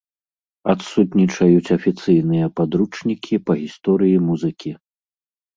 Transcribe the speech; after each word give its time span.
Адсутнічаюць 0.71 1.73
афіцыйныя 1.77 2.45
падручнікі 2.61 3.35
па 3.51 3.57
гісторыі 3.63 4.17
музыкі. 4.31 4.71